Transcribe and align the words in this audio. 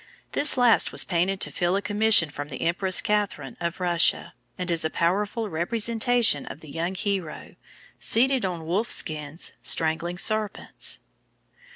This 0.31 0.57
last 0.57 0.91
was 0.91 1.03
painted 1.03 1.39
to 1.41 1.51
fill 1.51 1.75
a 1.75 1.81
commission 1.83 2.31
from 2.31 2.49
the 2.49 2.63
Empress 2.63 3.01
Catherine 3.01 3.55
of 3.59 3.79
Russia, 3.79 4.33
and 4.57 4.71
is 4.71 4.83
a 4.83 4.89
powerful 4.89 5.47
representation 5.47 6.47
of 6.47 6.61
the 6.61 6.71
young 6.71 6.95
hero, 6.95 7.55
seated 7.99 8.43
on 8.43 8.65
wolf 8.65 8.89
skins, 8.91 9.51
strangling 9.61 10.17
serpents. 10.17 11.01